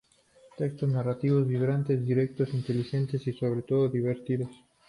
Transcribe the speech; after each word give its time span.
Textos 0.57 0.89
narrativos 0.89 1.47
vibrantes, 1.47 2.03
directos, 2.03 2.55
inteligentes, 2.55 3.27
y 3.27 3.33
sobre 3.33 3.61
todo 3.61 3.87
divertidos. 3.87 4.49